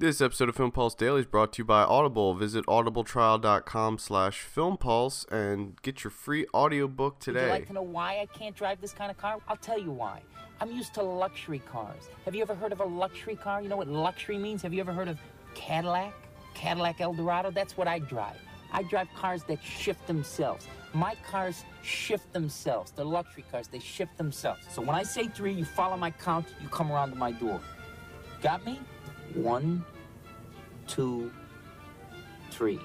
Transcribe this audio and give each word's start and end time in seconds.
This 0.00 0.22
episode 0.22 0.48
of 0.48 0.56
Film 0.56 0.70
Pulse 0.70 0.94
Daily 0.94 1.20
is 1.20 1.26
brought 1.26 1.52
to 1.52 1.58
you 1.58 1.66
by 1.66 1.82
Audible. 1.82 2.32
Visit 2.32 2.64
audibletrial.com 2.64 3.98
slash 3.98 4.42
filmpulse 4.42 5.30
and 5.30 5.76
get 5.82 6.04
your 6.04 6.10
free 6.10 6.46
audiobook 6.54 7.18
today. 7.18 7.40
Would 7.40 7.46
you 7.46 7.52
like 7.52 7.66
to 7.66 7.72
know 7.74 7.82
why 7.82 8.20
I 8.20 8.24
can't 8.24 8.56
drive 8.56 8.80
this 8.80 8.94
kind 8.94 9.10
of 9.10 9.18
car? 9.18 9.36
I'll 9.46 9.58
tell 9.58 9.78
you 9.78 9.90
why. 9.90 10.22
I'm 10.58 10.72
used 10.72 10.94
to 10.94 11.02
luxury 11.02 11.58
cars. 11.70 12.08
Have 12.24 12.34
you 12.34 12.40
ever 12.40 12.54
heard 12.54 12.72
of 12.72 12.80
a 12.80 12.84
luxury 12.86 13.36
car? 13.36 13.60
You 13.60 13.68
know 13.68 13.76
what 13.76 13.88
luxury 13.88 14.38
means? 14.38 14.62
Have 14.62 14.72
you 14.72 14.80
ever 14.80 14.94
heard 14.94 15.08
of 15.08 15.18
Cadillac? 15.54 16.14
Cadillac 16.54 17.02
Eldorado? 17.02 17.50
That's 17.50 17.76
what 17.76 17.86
I 17.86 17.98
drive. 17.98 18.38
I 18.72 18.84
drive 18.84 19.08
cars 19.14 19.42
that 19.48 19.62
shift 19.62 20.06
themselves. 20.06 20.66
My 20.94 21.14
cars 21.30 21.66
shift 21.82 22.32
themselves. 22.32 22.90
They're 22.92 23.04
luxury 23.04 23.44
cars, 23.50 23.68
they 23.68 23.80
shift 23.80 24.16
themselves. 24.16 24.62
So 24.70 24.80
when 24.80 24.96
I 24.96 25.02
say 25.02 25.28
three, 25.28 25.52
you 25.52 25.66
follow 25.66 25.98
my 25.98 26.10
count, 26.10 26.46
you 26.62 26.70
come 26.70 26.90
around 26.90 27.10
to 27.10 27.16
my 27.16 27.32
door. 27.32 27.60
Got 28.40 28.64
me? 28.64 28.80
One, 29.34 29.84
two, 30.88 31.30
three. 32.50 32.80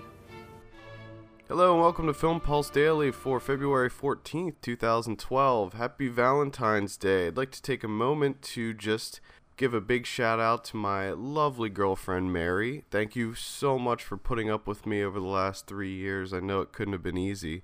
Hello 1.48 1.74
and 1.74 1.82
welcome 1.82 2.06
to 2.06 2.14
Film 2.14 2.40
Pulse 2.40 2.70
Daily 2.70 3.10
for 3.10 3.40
February 3.40 3.90
14th, 3.90 4.54
2012. 4.62 5.74
Happy 5.74 6.08
Valentine's 6.08 6.98
Day. 6.98 7.28
I'd 7.28 7.38
like 7.38 7.50
to 7.50 7.62
take 7.64 7.84
a 7.84 7.88
moment 7.88 8.44
to 8.44 8.76
just 8.76 9.22
give 9.58 9.74
a 9.74 9.82
big 9.82 10.06
shout 10.06 10.40
out 10.40 10.64
to 10.66 10.78
my 10.78 11.10
lovely 11.10 11.70
girlfriend 11.70 12.32
Mary. 12.32 12.84
Thank 12.92 13.16
you 13.16 13.34
so 13.34 13.80
much 13.80 14.04
for 14.04 14.16
putting 14.16 14.48
up 14.48 14.68
with 14.68 14.86
me 14.86 15.04
over 15.04 15.20
the 15.20 15.26
last 15.26 15.66
three 15.66 15.96
years. 15.96 16.32
I 16.32 16.42
know 16.42 16.62
it 16.62 16.72
couldn't 16.72 16.94
have 16.94 17.04
been 17.04 17.18
easy. 17.18 17.64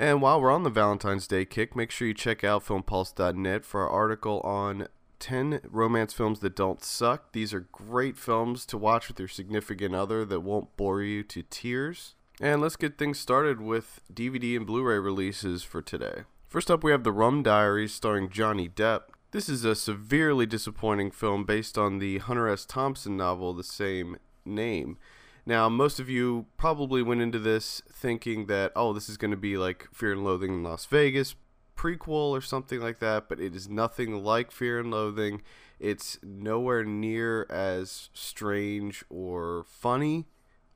And 0.00 0.20
while 0.20 0.40
we're 0.40 0.50
on 0.50 0.64
the 0.64 0.70
Valentine's 0.70 1.28
Day 1.28 1.44
kick, 1.44 1.76
make 1.76 1.92
sure 1.92 2.08
you 2.08 2.14
check 2.14 2.42
out 2.42 2.66
filmpulse.net 2.66 3.64
for 3.64 3.82
our 3.82 3.88
article 3.88 4.40
on 4.40 4.88
10 5.18 5.60
romance 5.70 6.12
films 6.12 6.40
that 6.40 6.56
don't 6.56 6.82
suck. 6.82 7.32
These 7.32 7.54
are 7.54 7.68
great 7.72 8.16
films 8.16 8.66
to 8.66 8.78
watch 8.78 9.08
with 9.08 9.18
your 9.18 9.28
significant 9.28 9.94
other 9.94 10.24
that 10.24 10.40
won't 10.40 10.76
bore 10.76 11.02
you 11.02 11.22
to 11.24 11.42
tears. 11.42 12.14
And 12.40 12.60
let's 12.60 12.76
get 12.76 12.98
things 12.98 13.18
started 13.18 13.60
with 13.60 14.00
DVD 14.12 14.56
and 14.56 14.66
Blu 14.66 14.82
ray 14.82 14.98
releases 14.98 15.62
for 15.62 15.80
today. 15.80 16.22
First 16.48 16.70
up, 16.70 16.84
we 16.84 16.92
have 16.92 17.04
The 17.04 17.12
Rum 17.12 17.42
Diaries 17.42 17.94
starring 17.94 18.30
Johnny 18.30 18.68
Depp. 18.68 19.02
This 19.30 19.48
is 19.48 19.64
a 19.64 19.74
severely 19.74 20.46
disappointing 20.46 21.10
film 21.10 21.44
based 21.44 21.76
on 21.76 21.98
the 21.98 22.18
Hunter 22.18 22.48
S. 22.48 22.64
Thompson 22.64 23.16
novel, 23.16 23.52
the 23.52 23.64
same 23.64 24.16
name. 24.44 24.98
Now, 25.44 25.68
most 25.68 26.00
of 26.00 26.08
you 26.10 26.46
probably 26.56 27.02
went 27.02 27.22
into 27.22 27.38
this 27.38 27.80
thinking 27.90 28.46
that, 28.46 28.72
oh, 28.74 28.92
this 28.92 29.08
is 29.08 29.16
going 29.16 29.30
to 29.30 29.36
be 29.36 29.56
like 29.56 29.88
Fear 29.92 30.12
and 30.12 30.24
Loathing 30.24 30.50
in 30.54 30.62
Las 30.62 30.86
Vegas 30.86 31.34
prequel 31.76 32.30
or 32.30 32.40
something 32.40 32.80
like 32.80 32.98
that, 33.00 33.28
but 33.28 33.40
it 33.40 33.54
is 33.54 33.68
nothing 33.68 34.24
like 34.24 34.50
Fear 34.50 34.80
and 34.80 34.90
Loathing. 34.90 35.42
It's 35.78 36.18
nowhere 36.22 36.84
near 36.84 37.46
as 37.50 38.08
strange 38.14 39.04
or 39.10 39.64
funny, 39.68 40.26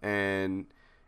and 0.02 0.66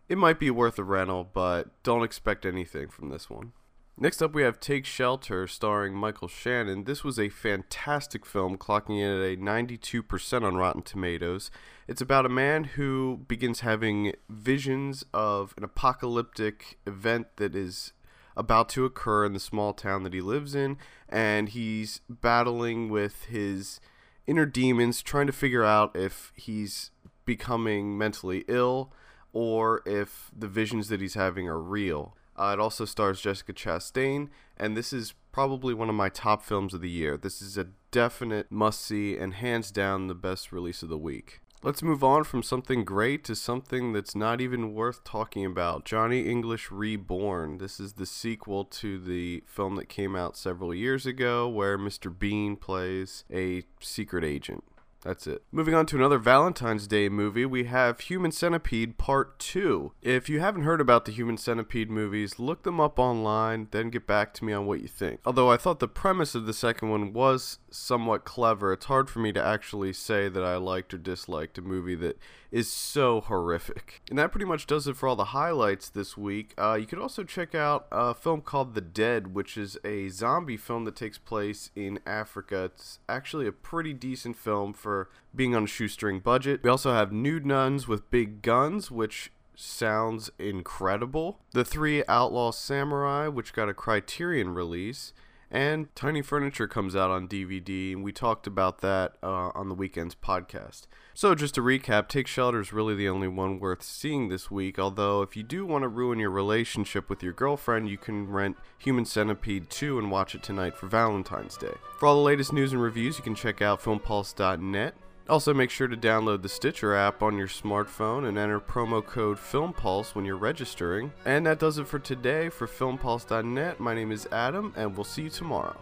it 0.08 0.18
might 0.18 0.38
be 0.38 0.50
worth 0.50 0.78
a 0.78 0.84
rental, 0.84 1.28
but 1.32 1.82
don't 1.82 2.02
expect 2.02 2.46
anything 2.46 2.88
from 2.88 3.10
this 3.10 3.28
one. 3.28 3.52
Next 3.98 4.22
up, 4.22 4.34
we 4.34 4.42
have 4.42 4.58
Take 4.58 4.86
Shelter, 4.86 5.46
starring 5.46 5.94
Michael 5.94 6.26
Shannon. 6.26 6.84
This 6.84 7.04
was 7.04 7.18
a 7.18 7.28
fantastic 7.28 8.24
film, 8.24 8.56
clocking 8.56 8.98
in 8.98 9.10
at 9.10 9.22
a 9.22 9.36
92% 9.36 10.42
on 10.42 10.56
Rotten 10.56 10.82
Tomatoes. 10.82 11.50
It's 11.86 12.00
about 12.00 12.24
a 12.24 12.30
man 12.30 12.64
who 12.64 13.20
begins 13.28 13.60
having 13.60 14.14
visions 14.30 15.04
of 15.12 15.52
an 15.58 15.62
apocalyptic 15.62 16.78
event 16.86 17.36
that 17.36 17.54
is 17.54 17.92
about 18.36 18.68
to 18.70 18.84
occur 18.84 19.24
in 19.24 19.32
the 19.32 19.40
small 19.40 19.72
town 19.72 20.02
that 20.04 20.14
he 20.14 20.20
lives 20.20 20.54
in, 20.54 20.78
and 21.08 21.50
he's 21.50 22.00
battling 22.08 22.88
with 22.88 23.24
his 23.24 23.80
inner 24.26 24.46
demons, 24.46 25.02
trying 25.02 25.26
to 25.26 25.32
figure 25.32 25.64
out 25.64 25.94
if 25.94 26.32
he's 26.36 26.90
becoming 27.24 27.96
mentally 27.96 28.44
ill 28.48 28.92
or 29.32 29.82
if 29.86 30.30
the 30.36 30.48
visions 30.48 30.88
that 30.88 31.00
he's 31.00 31.14
having 31.14 31.48
are 31.48 31.60
real. 31.60 32.16
Uh, 32.36 32.50
it 32.54 32.60
also 32.60 32.84
stars 32.84 33.20
Jessica 33.20 33.52
Chastain, 33.52 34.28
and 34.56 34.76
this 34.76 34.92
is 34.92 35.14
probably 35.32 35.74
one 35.74 35.88
of 35.88 35.94
my 35.94 36.08
top 36.08 36.42
films 36.42 36.74
of 36.74 36.80
the 36.80 36.90
year. 36.90 37.16
This 37.16 37.42
is 37.42 37.58
a 37.58 37.68
definite 37.90 38.50
must 38.50 38.80
see 38.80 39.16
and 39.16 39.34
hands 39.34 39.70
down 39.70 40.06
the 40.06 40.14
best 40.14 40.52
release 40.52 40.82
of 40.82 40.88
the 40.88 40.98
week. 40.98 41.41
Let's 41.64 41.80
move 41.80 42.02
on 42.02 42.24
from 42.24 42.42
something 42.42 42.84
great 42.84 43.22
to 43.22 43.36
something 43.36 43.92
that's 43.92 44.16
not 44.16 44.40
even 44.40 44.74
worth 44.74 45.04
talking 45.04 45.44
about 45.46 45.84
Johnny 45.84 46.22
English 46.28 46.72
Reborn. 46.72 47.58
This 47.58 47.78
is 47.78 47.92
the 47.92 48.04
sequel 48.04 48.64
to 48.64 48.98
the 48.98 49.44
film 49.46 49.76
that 49.76 49.88
came 49.88 50.16
out 50.16 50.36
several 50.36 50.74
years 50.74 51.06
ago 51.06 51.48
where 51.48 51.78
Mr. 51.78 52.12
Bean 52.18 52.56
plays 52.56 53.22
a 53.32 53.62
secret 53.78 54.24
agent. 54.24 54.64
That's 55.02 55.26
it. 55.26 55.42
Moving 55.50 55.74
on 55.74 55.86
to 55.86 55.96
another 55.96 56.18
Valentine's 56.18 56.86
Day 56.86 57.08
movie, 57.08 57.44
we 57.44 57.64
have 57.64 58.00
Human 58.00 58.30
Centipede 58.30 58.98
Part 58.98 59.38
2. 59.40 59.92
If 60.00 60.28
you 60.28 60.38
haven't 60.40 60.62
heard 60.62 60.80
about 60.80 61.04
the 61.04 61.12
Human 61.12 61.36
Centipede 61.36 61.90
movies, 61.90 62.38
look 62.38 62.62
them 62.62 62.80
up 62.80 62.98
online, 62.98 63.68
then 63.72 63.90
get 63.90 64.06
back 64.06 64.32
to 64.34 64.44
me 64.44 64.52
on 64.52 64.66
what 64.66 64.80
you 64.80 64.88
think. 64.88 65.20
Although 65.26 65.50
I 65.50 65.56
thought 65.56 65.80
the 65.80 65.88
premise 65.88 66.34
of 66.34 66.46
the 66.46 66.52
second 66.52 66.88
one 66.88 67.12
was 67.12 67.58
somewhat 67.70 68.24
clever, 68.24 68.72
it's 68.72 68.86
hard 68.86 69.10
for 69.10 69.18
me 69.18 69.32
to 69.32 69.44
actually 69.44 69.92
say 69.92 70.28
that 70.28 70.44
I 70.44 70.56
liked 70.56 70.94
or 70.94 70.98
disliked 70.98 71.58
a 71.58 71.62
movie 71.62 71.96
that 71.96 72.18
is 72.52 72.70
so 72.70 73.22
horrific. 73.22 74.02
And 74.10 74.18
that 74.18 74.30
pretty 74.30 74.44
much 74.44 74.66
does 74.66 74.86
it 74.86 74.96
for 74.96 75.08
all 75.08 75.16
the 75.16 75.26
highlights 75.26 75.88
this 75.88 76.16
week. 76.16 76.52
Uh, 76.58 76.74
you 76.74 76.86
could 76.86 76.98
also 76.98 77.24
check 77.24 77.54
out 77.54 77.86
a 77.90 78.14
film 78.14 78.42
called 78.42 78.74
The 78.74 78.82
Dead, 78.82 79.34
which 79.34 79.56
is 79.56 79.78
a 79.84 80.10
zombie 80.10 80.58
film 80.58 80.84
that 80.84 80.94
takes 80.94 81.16
place 81.18 81.70
in 81.74 81.98
Africa. 82.06 82.64
It's 82.64 82.98
actually 83.08 83.46
a 83.46 83.52
pretty 83.52 83.94
decent 83.94 84.36
film 84.36 84.74
for 84.92 85.08
being 85.34 85.54
on 85.54 85.64
a 85.64 85.66
shoestring 85.66 86.20
budget. 86.20 86.60
We 86.62 86.68
also 86.68 86.92
have 86.92 87.12
Nude 87.12 87.46
Nuns 87.46 87.88
with 87.88 88.10
Big 88.10 88.42
Guns, 88.42 88.90
which 88.90 89.32
sounds 89.56 90.30
incredible. 90.38 91.40
The 91.52 91.64
Three 91.64 92.04
Outlaw 92.08 92.50
Samurai, 92.50 93.28
which 93.28 93.54
got 93.54 93.70
a 93.70 93.74
Criterion 93.74 94.52
release. 94.52 95.14
And 95.54 95.94
Tiny 95.94 96.22
Furniture 96.22 96.66
comes 96.66 96.96
out 96.96 97.10
on 97.10 97.28
DVD, 97.28 97.92
and 97.92 98.02
we 98.02 98.10
talked 98.10 98.46
about 98.46 98.78
that 98.78 99.16
uh, 99.22 99.50
on 99.54 99.68
the 99.68 99.74
weekend's 99.74 100.14
podcast. 100.14 100.86
So, 101.12 101.34
just 101.34 101.54
to 101.56 101.60
recap, 101.60 102.08
Take 102.08 102.26
Shelter 102.26 102.58
is 102.58 102.72
really 102.72 102.94
the 102.94 103.10
only 103.10 103.28
one 103.28 103.60
worth 103.60 103.82
seeing 103.82 104.30
this 104.30 104.50
week. 104.50 104.78
Although, 104.78 105.20
if 105.20 105.36
you 105.36 105.42
do 105.42 105.66
want 105.66 105.82
to 105.82 105.88
ruin 105.88 106.18
your 106.18 106.30
relationship 106.30 107.10
with 107.10 107.22
your 107.22 107.34
girlfriend, 107.34 107.90
you 107.90 107.98
can 107.98 108.30
rent 108.30 108.56
Human 108.78 109.04
Centipede 109.04 109.68
2 109.68 109.98
and 109.98 110.10
watch 110.10 110.34
it 110.34 110.42
tonight 110.42 110.74
for 110.74 110.86
Valentine's 110.86 111.58
Day. 111.58 111.74
For 111.98 112.06
all 112.06 112.14
the 112.14 112.22
latest 112.22 112.54
news 112.54 112.72
and 112.72 112.80
reviews, 112.80 113.18
you 113.18 113.22
can 113.22 113.34
check 113.34 113.60
out 113.60 113.82
filmpulse.net. 113.82 114.94
Also, 115.28 115.54
make 115.54 115.70
sure 115.70 115.88
to 115.88 115.96
download 115.96 116.42
the 116.42 116.48
Stitcher 116.48 116.94
app 116.94 117.22
on 117.22 117.38
your 117.38 117.48
smartphone 117.48 118.28
and 118.28 118.36
enter 118.36 118.58
promo 118.60 119.04
code 119.04 119.38
FilmPulse 119.38 120.14
when 120.14 120.24
you're 120.24 120.36
registering. 120.36 121.12
And 121.24 121.46
that 121.46 121.58
does 121.58 121.78
it 121.78 121.86
for 121.86 121.98
today. 121.98 122.48
For 122.48 122.66
FilmPulse.net, 122.66 123.80
my 123.80 123.94
name 123.94 124.12
is 124.12 124.26
Adam, 124.32 124.72
and 124.76 124.96
we'll 124.96 125.04
see 125.04 125.22
you 125.22 125.30
tomorrow. 125.30 125.76